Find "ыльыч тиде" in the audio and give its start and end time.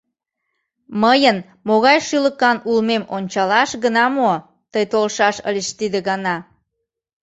5.49-5.99